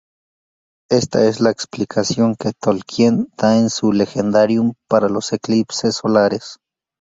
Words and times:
Esta 0.89 1.27
es 1.27 1.41
la 1.41 1.51
explicación 1.51 2.35
que 2.35 2.53
Tolkien 2.59 3.27
da 3.37 3.59
en 3.59 3.69
su 3.69 3.93
"legendarium" 3.93 4.73
para 4.89 5.09
los 5.09 5.31
eclipses 5.31 5.97
solares. 5.97 6.57